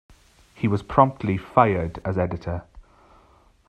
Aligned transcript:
He 0.55 0.67
was 0.67 0.81
promptly 0.81 1.37
fired 1.37 2.01
as 2.03 2.17
editor. 2.17 2.63